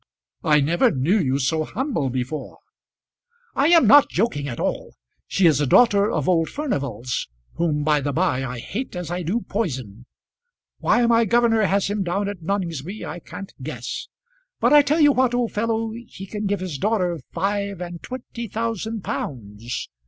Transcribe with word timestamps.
"I 0.43 0.61
never 0.61 0.89
knew 0.89 1.19
you 1.19 1.37
so 1.37 1.63
humble 1.63 2.09
before." 2.09 2.57
"I 3.53 3.67
am 3.67 3.85
not 3.85 4.09
joking 4.09 4.47
at 4.47 4.59
all. 4.59 4.95
She 5.27 5.45
is 5.45 5.61
a 5.61 5.67
daughter 5.67 6.09
of 6.09 6.27
old 6.27 6.49
Furnival's, 6.49 7.27
whom 7.57 7.83
by 7.83 8.01
the 8.01 8.11
by 8.11 8.43
I 8.43 8.57
hate 8.57 8.95
as 8.95 9.11
I 9.11 9.21
do 9.21 9.41
poison. 9.41 10.07
Why 10.79 11.05
my 11.05 11.25
governor 11.25 11.61
has 11.67 11.85
him 11.85 12.01
down 12.01 12.27
at 12.29 12.41
Noningsby 12.41 13.05
I 13.05 13.19
can't 13.19 13.53
guess. 13.61 14.07
But 14.59 14.73
I 14.73 14.81
tell 14.81 15.01
you 15.01 15.11
what, 15.11 15.35
old 15.35 15.51
fellow, 15.51 15.91
he 16.07 16.25
can 16.25 16.47
give 16.47 16.61
his 16.61 16.79
daughter 16.79 17.19
five 17.31 17.79
and 17.79 18.01
twenty 18.01 18.47
thousand 18.47 19.03
pounds. 19.03 19.87